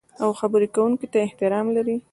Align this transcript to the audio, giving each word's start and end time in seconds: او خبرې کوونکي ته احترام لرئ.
او 0.21 0.29
خبرې 0.39 0.67
کوونکي 0.75 1.07
ته 1.13 1.19
احترام 1.27 1.65
لرئ. 1.75 1.97